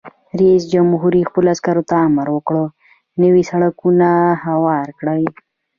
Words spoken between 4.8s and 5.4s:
کړئ!